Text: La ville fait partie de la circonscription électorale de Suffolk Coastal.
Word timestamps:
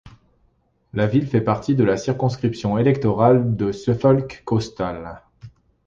La 0.93 1.05
ville 1.05 1.27
fait 1.27 1.41
partie 1.41 1.75
de 1.75 1.83
la 1.83 1.95
circonscription 1.95 2.79
électorale 2.79 3.55
de 3.55 3.71
Suffolk 3.71 4.41
Coastal. 4.45 5.21